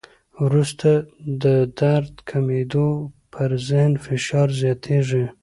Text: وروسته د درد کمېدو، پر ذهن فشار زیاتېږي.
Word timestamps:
وروسته 0.43 0.89
د 1.43 1.45
درد 1.79 2.13
کمېدو، 2.29 2.87
پر 3.33 3.49
ذهن 3.67 3.93
فشار 4.05 4.47
زیاتېږي. 4.61 5.25